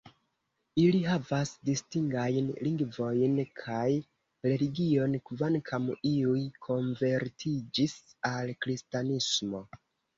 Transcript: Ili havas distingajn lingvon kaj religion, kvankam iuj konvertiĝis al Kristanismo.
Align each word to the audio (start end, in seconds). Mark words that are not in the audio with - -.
Ili 0.83 1.01
havas 1.09 1.51
distingajn 1.69 2.47
lingvon 2.69 3.37
kaj 3.61 3.85
religion, 4.49 5.15
kvankam 5.31 5.89
iuj 6.17 6.45
konvertiĝis 6.69 7.99
al 8.37 8.55
Kristanismo. 8.67 9.69